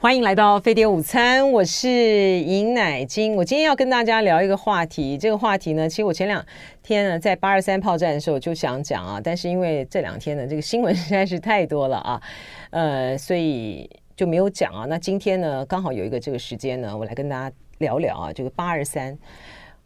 [0.00, 3.34] 欢迎来到飞碟午餐，我是尹乃金。
[3.34, 6.44] 我今天要跟大家聊一个话题，这个话题呢，其实我前两
[6.84, 12.22] 天呢在八二三炮战的时候就想讲啊，但是因为这两天呢这个新闻实在是太多了啊，
[12.70, 14.86] 呃，所以就没有讲啊。
[14.88, 19.18] 那今天呢刚好有一个这个时间呢，我来跟大家聊聊啊，这个八二三，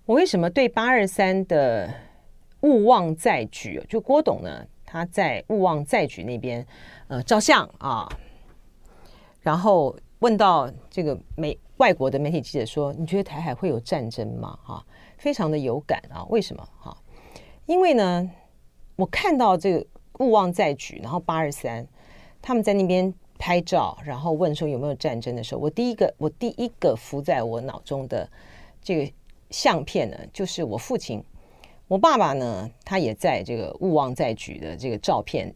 [0.04, 1.88] 我为什么对八二三的
[2.60, 6.66] 勿忘在举，就郭董呢他在勿忘在举那边
[7.08, 8.06] 呃照相啊。
[9.42, 14.86] 然后问到这个美外国的媒体记者说：“你觉得台海会有战争吗？”哈，
[15.18, 16.24] 非常的有感啊。
[16.30, 16.66] 为什么？
[16.78, 16.96] 哈，
[17.66, 18.30] 因为呢，
[18.94, 19.84] 我看到这个
[20.20, 21.84] 勿忘在举，然后八二三
[22.40, 28.30] 他们在那边拍照，然后问说有没有战争的时候，我第一个我第一个浮在我脑中的
[28.80, 29.12] 这个
[29.50, 31.20] 相片呢，就是我父亲，
[31.88, 35.52] 我爸爸呢，他也在这个勿忘在举的这个照片，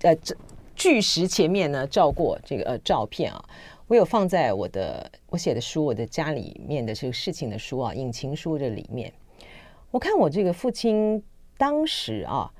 [0.00, 0.36] 呃，这。
[0.80, 3.44] 巨石前面呢，照过这个呃照片啊，
[3.86, 9.12] 我有放在我的我写的书，我的家里面的这个事情的书啊，引擎书这里面。
[9.90, 11.22] 我看我这个父亲
[11.58, 12.50] 当时啊，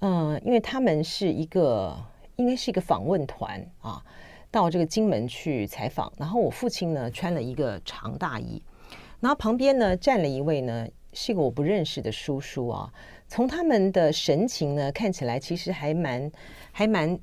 [0.00, 1.96] 嗯、因为他们是一个
[2.34, 4.04] 应该是一个访问团啊，
[4.50, 8.60] 到这个金门去采访，然后我父亲呢穿了一个长大衣，
[9.20, 12.92] 然后旁边呢站了一位呢是一个我不认识的叔叔啊，
[13.28, 16.28] 从他们的神情呢看起来其实还蛮
[16.72, 17.16] 还蛮。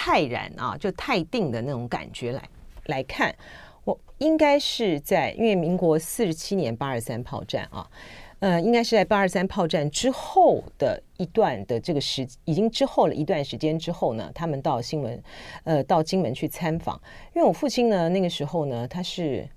[0.00, 2.48] 泰然啊，就泰定的那种感觉来
[2.86, 3.34] 来看，
[3.82, 7.90] 我应该是在因为民国四十七年八二三炮战啊，
[8.38, 15.20] 呃，应该是在八二三炮战之后的一段的这个时，已经之后了一段时间之后呢，他们到新闻
[15.64, 16.94] 呃到金门去参访，
[17.34, 19.48] 因为我父亲呢那个时候呢他是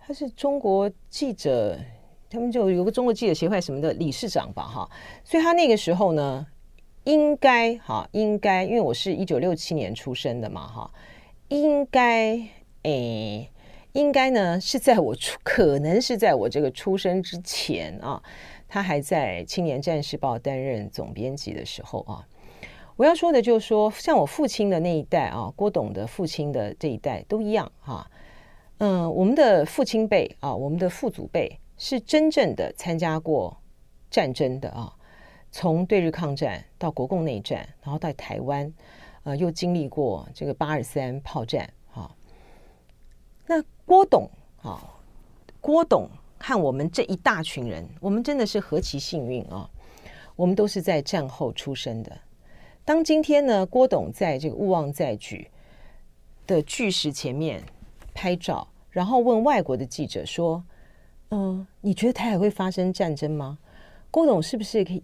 [0.00, 1.78] 他是中国记者，
[2.28, 4.90] 他们就有个中国记者协会什么的理事长吧哈，
[5.22, 6.44] 所以他那个时候呢。
[7.08, 10.90] 应该哈，应该，因为我是一九六七年出生的嘛哈，
[11.48, 12.38] 应该
[12.82, 13.50] 诶，
[13.94, 18.22] 应该呢是在我出，可能是在我这个出生之前啊，
[18.68, 22.28] 他还在《青年战士报》担任总编辑的时候啊。
[22.96, 28.06] 我要说的就是说，像我父亲的那一代啊，郭董的父亲的这一代都一样哈。
[28.80, 33.56] 嗯，我们的父亲辈啊，我们的父祖辈是真正的参加过
[34.10, 34.92] 战争的啊。
[35.50, 38.72] 从对日抗战到国共内战，然后到台湾，
[39.22, 42.14] 呃，又经历过这个八二三炮战，哈、
[43.46, 44.28] 那郭董，
[44.62, 44.78] 啊、
[45.60, 49.68] 郭董和我们这一大群人，我们真的是何其幸运啊！
[50.36, 52.16] 我们都是在战后出生的。
[52.84, 55.50] 当今天呢，郭董在这个勿忘在举
[56.46, 57.62] 的巨石前面
[58.14, 60.62] 拍照，然后问外国的记者说
[61.30, 63.58] ：“嗯、你觉得台海会发生战争吗？”
[64.10, 65.02] 郭董是不是可以？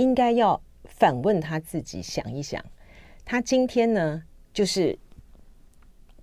[0.00, 2.64] 应该要反问他自己，想一想，
[3.22, 4.98] 他今天呢，就是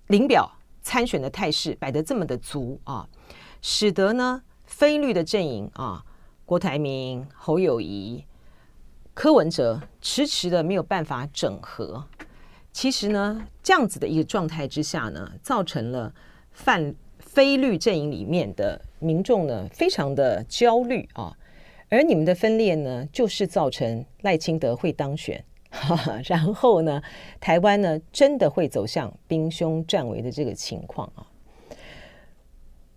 [0.08, 0.50] 领表
[0.82, 3.08] 参选的态势摆得这么的足啊，
[3.62, 6.04] 使得呢，非绿的阵营啊，
[6.44, 8.24] 郭台铭、侯友宜、
[9.14, 12.04] 柯文哲迟迟的没有办法整合。
[12.72, 16.12] 其实呢，这样子的一个状态之下呢，造成了
[16.50, 21.36] 泛非绿阵营里面的民众呢，非常的焦虑啊。
[21.90, 25.42] 而你们的分裂呢，就是造成赖清德会当选，
[26.26, 27.02] 然后呢，
[27.40, 31.26] 台湾呢真的会走向兵凶战危的这个情况啊。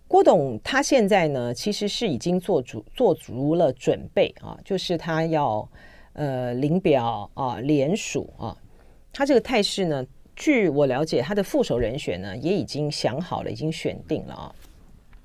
[0.06, 5.66] 郭董他现在呢，其实是已经做足做足了准备啊，就是他要
[6.12, 8.54] 呃领表啊联署啊，
[9.10, 10.04] 他这个态势呢，
[10.36, 14.54] 据我了解，他的副手人选呢也已经想好了，已经选定了啊，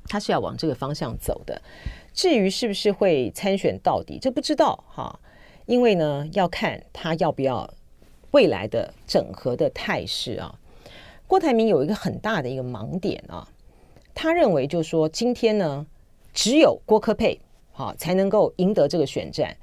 [0.08, 1.62] 他是要往这个方向走的。
[2.18, 5.20] 至于是不是会参选到底，这不知道哈，
[5.68, 7.72] 因为呢要看他要不要
[8.32, 10.58] 未来的整合的态势啊。
[11.28, 13.48] 郭台铭有一个很大的一个盲点啊，
[14.16, 15.86] 他认为就是说今天呢
[16.34, 17.40] 只有郭科佩
[17.72, 19.56] 哈才能够赢得这个选战，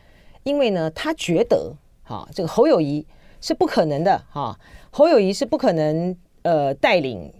[0.44, 3.04] 因为呢他觉得哈这个侯友谊
[3.40, 4.56] 是不可能的哈，
[4.92, 7.32] 侯友谊是不可能呃带领。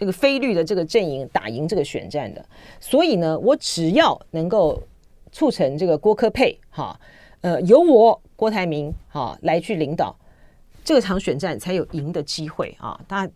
[0.00, 2.42] 这个非绿的这个阵营打赢这个选战的，
[2.80, 4.82] 所以呢，我只要能够
[5.30, 6.98] 促成这个郭科配哈，
[7.42, 10.16] 呃，由我郭台铭哈来去领导
[10.82, 12.98] 这场选战，才有赢的机会啊。
[13.06, 13.28] 他，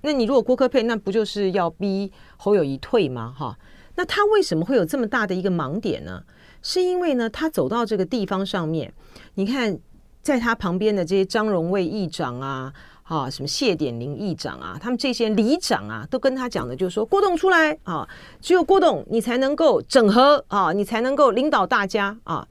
[0.00, 3.32] 那你如果郭科配，那不就是要逼侯友谊退吗？
[3.38, 3.56] 哈，
[3.94, 6.24] 那他为什么会有这么大的一个盲点呢？
[6.62, 8.92] 是因为呢，他走到这个地方上面，
[9.34, 9.78] 你看
[10.20, 12.74] 在他旁边的这些张荣卫议长啊。
[13.08, 18.06] 啊，什么谢典林议长啊，他们这些里长啊，都跟他讲的，就是说郭董出来啊，
[18.40, 22.46] 只有郭董你才能够整合啊，你才能够领导大家啊，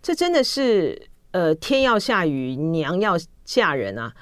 [0.00, 4.12] 这真的是呃天要下雨娘要嫁人啊，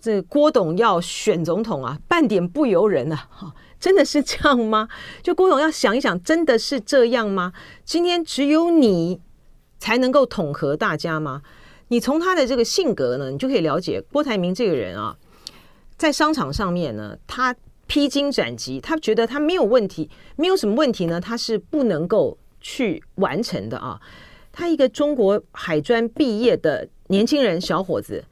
[0.00, 3.28] 这郭董要选总统啊，半点不由人啊！
[3.30, 4.88] 哈，真的是这样吗？
[5.22, 7.52] 就郭董要想一想，真的是这样吗？
[7.84, 9.20] 今天只有你
[9.78, 11.42] 才能够统合大家吗？
[11.92, 15.14] 你从他的这个性格呢，你就可以了解郭台铭这个人啊，
[15.98, 17.54] 在商场上面呢，他
[17.86, 24.00] 披荆斩棘，他觉得他没有问题，没有什么问题呢，他是不能够去完成的啊。
[24.50, 28.24] 他一个中国海专毕业的年轻人小伙子，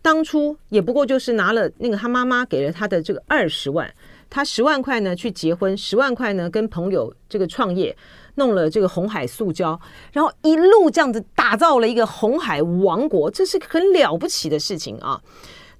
[0.00, 3.92] 当初也不过就是拿了那个他妈妈给了他的这个二十万，
[4.30, 7.96] 他十万块呢去结婚，十万块呢跟朋友这个创业，
[8.34, 9.80] 弄了这个红海塑胶，
[10.12, 15.20] 然后一路这样子打造了一个红海王国，这是很了不起的事情啊。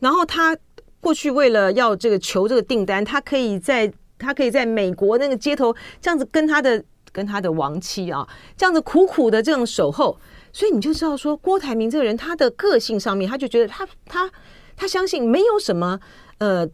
[0.01, 0.57] 然后他
[1.01, 6.85] 过去为了要这个求这个订单，他可以在他可以在美国那个街头这样子跟他的。
[7.11, 10.17] 跟他的亡妻啊，这样子苦苦的这样守候，
[10.53, 14.31] 所以你就知道说，郭台铭这个人，他的个性上面，他就觉得他他
[14.77, 15.99] 他相信没有什么
[16.37, 16.69] 呃，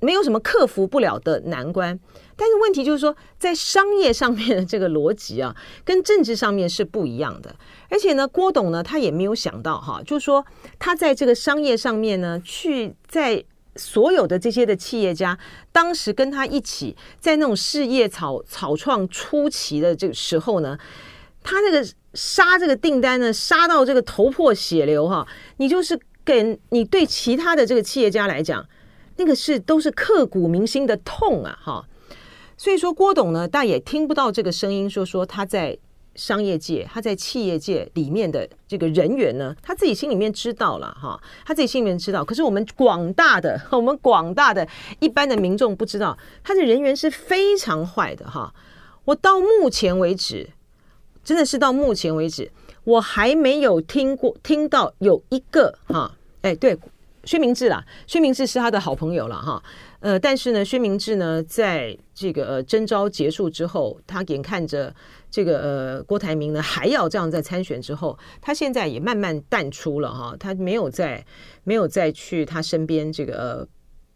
[0.00, 1.98] 没有什么克服不了的难关。
[2.36, 5.54] 但是问题就是说，在商业上面的这个逻辑啊，
[5.84, 7.54] 跟政治上面是不一样的。
[7.88, 10.44] 而且呢，郭董呢，他也没有想到哈，就是说
[10.78, 13.44] 他在这个商业上面呢，去在。
[13.78, 15.38] 所有的这些的企业家，
[15.70, 20.78] 当时跟他一起在那种事业草草创初期的这个时候呢，
[21.42, 25.28] 他那个杀这个订单呢，杀到这个头破血流哈，
[25.58, 28.66] 你就是给你对其他的这个企业家来讲，
[29.16, 31.84] 那个是都是刻骨铭心的痛啊哈。
[32.56, 35.78] 所以说郭董呢，大家也听不到这个声音，说说他在。
[36.18, 42.24] 商业界，他在企业界里面的这个人员呢，他自己心里面知道了哈，他自己心里面知道。
[42.24, 44.66] 可是我们广大的， 我们广大的
[44.98, 48.54] 一般的民众不知道，他的人缘是非常坏的哈。
[49.04, 50.48] 我到目前为止，
[51.22, 52.50] 真的是到目前为止，
[52.84, 56.74] 我还没有听过听到有一个哈，哎，对，
[57.26, 59.62] 薛明志啦，薛明志是他的好朋友了哈。
[60.00, 64.94] 呃，但是呢，薛明志呢，在这个呃征召结束之后，他眼看着
[65.30, 71.22] 这个呃郭台铭呢还要这样在参选之后，他现在也慢慢淡出了哈，他没有再
[71.64, 73.68] 没有再去他身边这个呃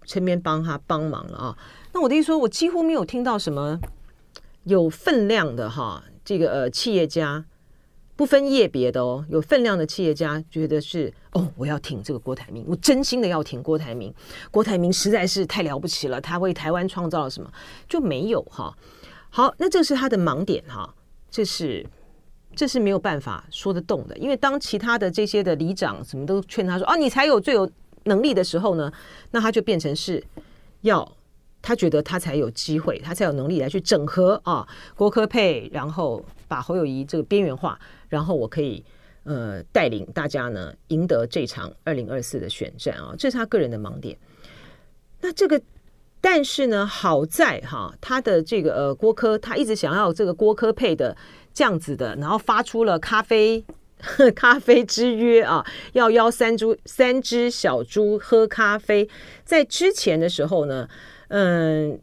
[0.05, 1.59] 身边帮他帮忙了啊。
[1.93, 3.79] 那我的意思说，我几乎没有听到什么
[4.65, 7.45] 有分量的哈，这个呃企业家。
[8.21, 14.13] 不分业别的哦，有分量的企业家觉得是哦，我要挺这个郭台铭，我真心的要挺郭台铭。
[14.51, 17.51] 郭台铭实在是太了不起了，他为台湾创造了什么？
[17.89, 18.77] 就没有哈。
[19.31, 20.95] 好，那这是他的盲点哈，
[21.31, 21.87] 这是
[22.55, 27.67] 这是没有办法说得动的，因为当其他的这些的里长什么都劝他说啊，你才有最有
[28.05, 28.93] 能力的时候呢，
[29.31, 30.23] 那他就变成是
[30.83, 31.11] 要。
[31.63, 37.79] 他觉得他才有机会，他才有能力来去整合啊，郭科配，然后把侯友宜这个边缘化，
[38.11, 38.85] 然后我可以
[39.25, 44.15] 呃带领大家呢赢得这场二零二四的选战啊，这是他个人的盲点。
[45.23, 45.59] 那这个，
[46.21, 51.17] 但是呢，好在哈，他的这个呃郭科，他一直想要这个郭科配的
[51.55, 53.65] 这样子的，然后发出了咖啡
[54.37, 55.65] 咖啡之约啊，
[55.95, 59.09] 要邀三猪三只小猪喝咖啡，
[59.45, 60.87] 在之前的时候呢。
[61.33, 61.97] 嗯，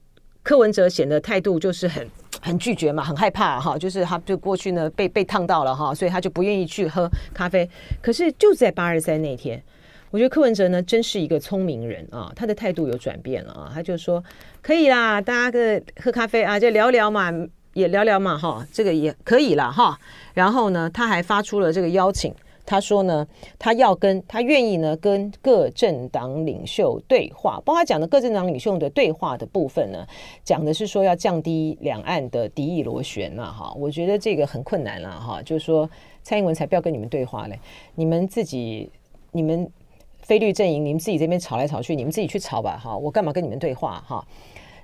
[0.47, 2.07] 柯文哲显得态度就是很
[2.41, 7.69] 很拒绝嘛，很害怕哈，就是他就过去呢被被烫到了哈，所以他就不愿意去喝咖啡。
[8.01, 9.61] 可是就在八二三那天，
[10.09, 14.23] 我觉得柯文哲呢真是一个聪明人啊，他的态度有转变了啊，他就说
[14.61, 17.29] 可以啦，大家个喝咖啡啊，就聊聊嘛，
[17.73, 19.99] 也聊聊嘛哈，这个也可以了哈。
[20.33, 22.33] 然后呢，他还发出了这个邀请。
[22.67, 23.25] 他说呢，
[23.57, 30.05] 他要跟他愿意呢跟各政党领袖对话，包括他讲的各政党领袖的对话的部分呢，
[30.43, 33.73] 讲的是说要降低两岸的敌意螺旋了哈。
[33.77, 35.89] 我觉得这个很困难了哈，就是说
[36.21, 37.57] 蔡英文才不要跟你们对话嘞，
[37.95, 38.91] 你们自己
[39.31, 39.71] 你们
[40.19, 44.27] 非绿阵营，你们自己这边吵来吵去，你们自己去吵吧哈，我干嘛跟你们对话哈？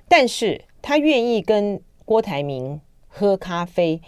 [0.08, 4.00] 但是他愿意跟郭台铭喝咖啡。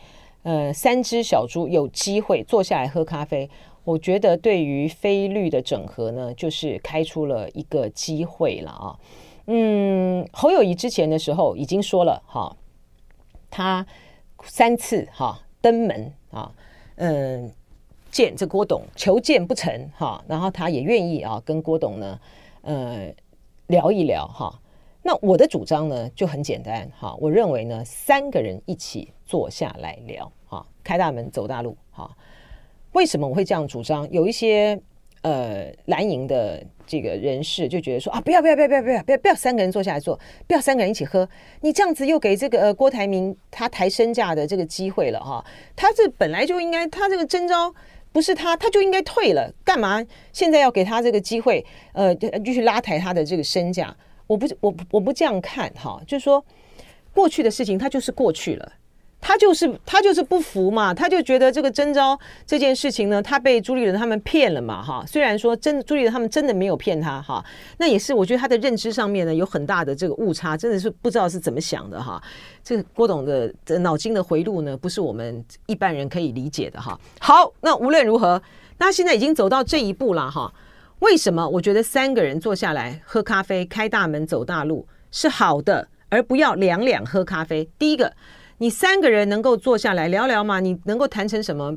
[0.46, 3.50] 呃，三只小猪有机会坐下来喝咖啡，
[3.82, 8.96] 我觉得对于非绿的整合呢，就是开出了一个机会了啊。
[9.46, 12.56] 嗯，侯友谊之前的时候已经说了哈，
[13.50, 13.84] 他
[14.44, 16.52] 三次哈登门啊，
[16.94, 17.50] 嗯，
[18.12, 22.20] 见这郭董求见不成哈，然后他也愿意啊跟郭董呢，
[22.62, 23.12] 呃，
[23.66, 24.60] 聊一聊哈。
[25.06, 30.66] 那我的主张呢就很简单哈，我认为呢三个人一起坐下来聊哈。
[30.82, 32.10] 开大门走大路，哈，
[32.90, 34.10] 为什么我会这样主张？
[34.10, 34.76] 有一些
[35.22, 41.28] 呃蓝营的这个人士就觉得说啊，不要不要不要不要不要不要不要三个人坐下来坐，不要三个人一起喝，
[41.60, 45.44] 你这样子又给这个呃郭台铭他抬身价的这个机会了哈，
[45.76, 47.72] 他这本来就应该他这个征召
[48.10, 51.64] 不是他，他就应该退了，干嘛现在要给他这个机会？
[51.92, 53.96] 呃，继续拉抬他的这个身价？
[54.26, 56.44] 我不，我我不这样看哈，就是说
[57.12, 58.72] 过去的事情，他就是过去了。
[59.18, 62.16] 他就是他就是不服嘛，他就觉得这个征召
[62.46, 65.04] 这件事情呢，他被朱立伦他们骗了嘛，哈。
[65.06, 67.44] 虽然说真朱立伦他们真的没有骗他，哈，
[67.78, 72.22] 那也是我觉得他的认知上面呢有很大的这个误差，真的是不知道是怎么想的哈。
[72.62, 76.96] 这个郭董的脑筋的回路呢，不是我们一般人可以理解的哈。
[77.18, 78.40] 好，那无论如何，
[78.78, 80.52] 那现在已经走到这一步了哈。
[81.00, 87.68] 为什么我觉得三个人坐下来喝咖啡，开大门走大路是好的，而不要两两喝咖啡？
[87.78, 88.12] 第一个。
[88.58, 90.60] 你三个人能够坐下来聊聊吗？
[90.60, 91.76] 你能够谈成什么？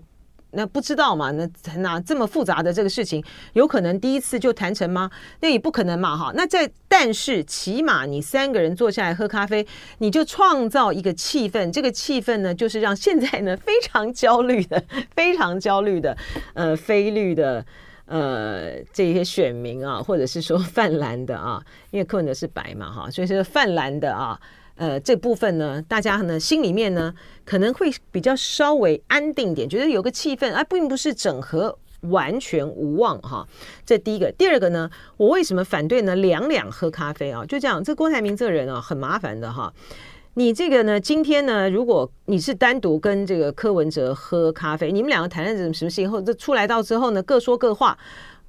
[0.51, 1.29] 那不知道嘛？
[1.31, 1.45] 那
[1.75, 3.21] 那这么复杂的这个事情，
[3.51, 5.11] 有可能第一次就谈成吗？
[5.41, 6.15] 那也不可能嘛！
[6.15, 11.69] 哈，那在但是起码你三个人坐下来喝咖啡，你就创造一个气氛。
[11.69, 14.81] 这个气氛呢，就是让现在呢非常焦虑的、
[15.13, 16.15] 非常焦虑的
[16.53, 17.65] 呃非绿的
[18.09, 24.39] 呃这些选民啊，或者是说泛蓝的啊， 因为柯文哲是白嘛哈，所以是泛蓝的啊。
[24.75, 27.13] 呃，这部分呢，大家呢心里面呢
[27.45, 33.45] 可能会比较稍微安定点，觉得有个气氛，啊、并不是整合完全无望哈。
[33.85, 36.15] 这第一个，第二个呢，我为什么反对呢？
[36.15, 37.83] 两两喝咖啡啊，就这样。
[37.83, 39.73] 这郭台铭这个人啊，很麻烦的哈。
[40.39, 47.97] 你这个呢，今天呢，如果你是单独跟这个柯文哲喝咖啡，你们两个谈了什么什么事情后，这出来到之后呢，各说各话。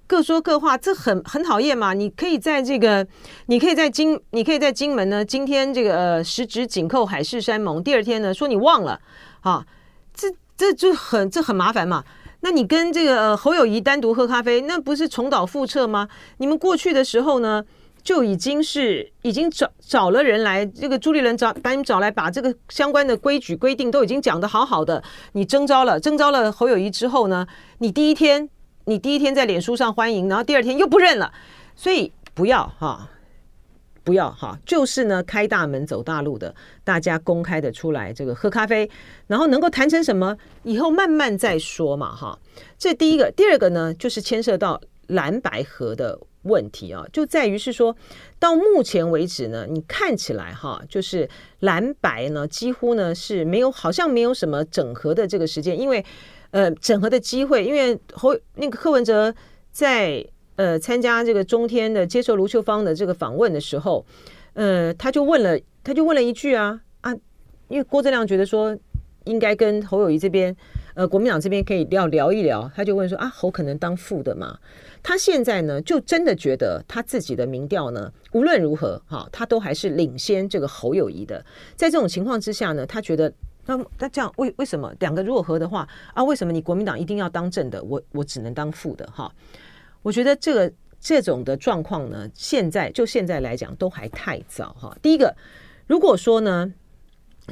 [0.07, 1.93] 各说各话，这很很讨厌嘛！
[1.93, 3.05] 你可以在这个，
[3.47, 5.25] 你可以在金，你可以在金门呢。
[5.25, 9.01] 今天这个呃，十指紧扣海誓山盟，第二天呢说你忘了，
[9.41, 9.67] 啊，
[10.15, 12.05] 这这就很这很麻烦嘛。
[12.41, 16.09] 那你跟这个、侯友谊单独喝咖啡，那不是重蹈覆辙吗？
[16.39, 17.65] 你们过去的时候呢，
[18.03, 25.03] 就已经是已经找找了人来，这个朱立伦找把你们找来，把这个相关的规矩规定都已经讲得好好的。
[25.33, 27.47] 你征召了征召了侯友谊之后呢，
[27.79, 28.49] 你第一天。
[28.87, 31.33] 你第一天在脸书上欢迎，然后第二天又不认了，
[31.77, 33.09] 所以不要哈，
[34.03, 36.53] 不要哈，就是呢开大门走大路的，
[36.83, 38.91] 大家公开的出来这个喝咖啡，
[39.29, 42.37] 然后能够谈成什么，以后慢慢再说嘛哈。
[42.79, 44.81] 这第一个，第二个呢，就是牵涉到
[45.11, 47.97] 蓝白合的问题啊，就在于是说
[48.39, 51.29] 到目前为止呢，你看起来哈，就是
[51.61, 56.05] 蓝白呢几乎呢是没有，好像没有什么整合的这个时间，因为。
[56.53, 59.33] 呃，整合的机会，因为侯那个柯文哲
[59.71, 60.27] 在
[60.57, 64.05] 呃参加这个中天的接受卢秋芳的这个访问的时候，
[64.55, 67.15] 呃，他就问了，他就问了一句啊啊，
[67.69, 68.77] 因为郭正亮觉得说
[69.31, 70.55] 应该跟侯友宜这边，
[70.95, 74.59] 呃，国民党这边可以要聊一聊，他就问说啊，侯可能当副的嘛？
[75.03, 81.45] 他现在呢，就真的觉得他自己的民调呢，无论如何哈，他都还是领先这个侯友宜的。
[81.77, 83.33] 在这种情况之下呢，他觉得。
[83.67, 86.25] 那那这样为为什么两个如果合的话啊？
[86.25, 87.81] 为什么你国民党一定要当正的？
[87.85, 89.31] 我我只能当副的哈？
[90.03, 94.97] 我觉得这个这种的状况呢，现在就现在来讲都还太早哈。
[95.03, 95.37] 第一个，
[95.87, 96.73] 如果说呢，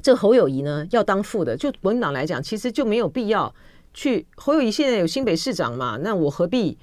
[0.03, 3.55] 这侯友宜呢要当副的，就国民党来讲，其实就没有必要
[3.93, 6.77] 去侯友宜现在有新北市长嘛，那我何必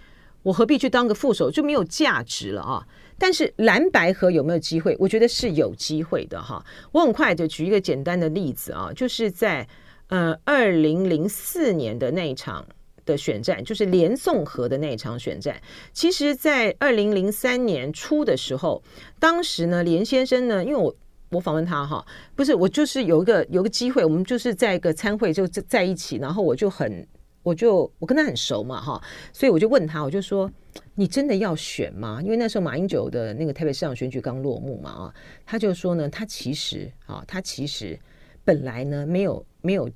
[0.44, 2.86] 我何必去当个副手，就没有价值了啊？
[3.18, 4.96] 但是蓝白合有没有机会？
[5.00, 6.64] 我觉得是有机会的哈。
[6.92, 9.68] 我很快就举一个简单的例子啊，就是在
[10.08, 12.66] 呃二零零四年的那一场
[13.06, 15.62] 的选战，就是连宋河的那一场选战。
[15.94, 18.84] 其实，在二零零三年初的时候，
[19.20, 20.94] 当时呢，连先生呢，因为我
[21.30, 22.06] 我访问他哈，
[22.36, 27.08] 不是我就是有一个有一个机会，我们就是在一个餐会就在在一起，然后我就很
[27.44, 29.02] 我就我跟他很熟嘛哈，
[29.32, 30.52] 所以我就问他，我就说。
[30.94, 32.22] 你真的要选吗？
[32.22, 35.14] 因为那时候马英九的那个台北市长选举刚落幕嘛，啊，
[35.46, 37.98] 他就说呢，他其实啊，他其实
[38.44, 39.90] 本来呢没有没有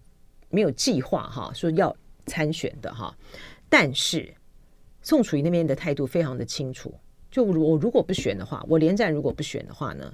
[0.49, 1.93] 没有计划哈，说要
[2.27, 3.13] 参选的哈，
[3.67, 4.33] 但是
[5.01, 6.93] 宋楚瑜那边的态度非常的清楚，
[7.29, 10.13] 就我如果不选的话，我连战如果不选的话呢，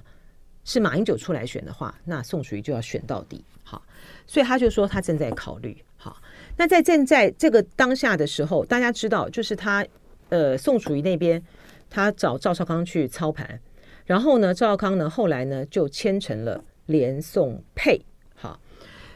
[0.66, 3.82] 是马英九出来选的话，那宋楚瑜就要选到底，好，
[4.26, 6.20] 所以他就说他正在考虑，好，
[6.58, 9.86] 那在正在这个当下的时候，大家知道就是他。
[10.28, 11.40] 呃，宋楚瑜那边，
[11.88, 13.60] 他找赵少康去操盘，
[14.06, 18.04] 然后呢，赵少康呢后来呢就签成了连宋配，
[18.34, 18.58] 好，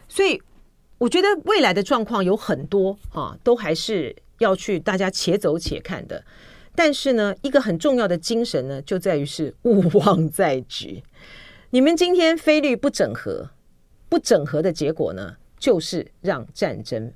[0.08, 0.40] 所以
[0.98, 6.24] 我觉得未来的状况有很多啊，都还是要去大家且走且看的。
[6.74, 11.02] 但是呢，一个很重要的精神呢，就在于是勿忘在举。
[11.70, 13.50] 你们今天菲律不整合，
[14.08, 17.12] 不整合的结果呢，就是让战争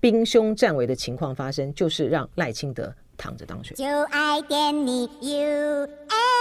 [0.00, 3.76] 兵凶战危的情况发生，就是让赖清德躺着当选。
[3.76, 6.37] 就爱给你 U F